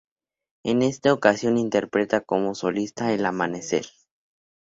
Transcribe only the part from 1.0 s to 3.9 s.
ocasión interpreta como solista "El amanecer".